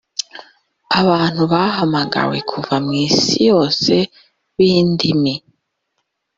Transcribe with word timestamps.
abantu 1.01 1.41
bahamagawe 1.53 2.37
kuva 2.49 2.75
mu 2.85 2.91
isi 3.05 3.37
yose 3.49 3.93
b 4.55 4.57
indimi 4.75 5.33